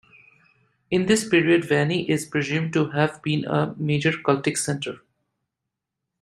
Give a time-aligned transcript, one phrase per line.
[0.89, 5.01] In this period Vani is presumed to have been a major cultic centre.